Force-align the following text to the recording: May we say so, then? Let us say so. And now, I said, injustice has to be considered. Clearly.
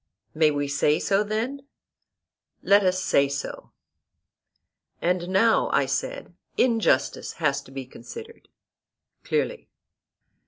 May 0.33 0.49
we 0.49 0.67
say 0.67 0.97
so, 0.97 1.23
then? 1.23 1.61
Let 2.63 2.81
us 2.83 3.03
say 3.03 3.29
so. 3.29 3.69
And 4.99 5.29
now, 5.29 5.69
I 5.69 5.85
said, 5.85 6.33
injustice 6.57 7.33
has 7.33 7.61
to 7.61 7.71
be 7.71 7.85
considered. 7.85 8.47
Clearly. 9.23 9.69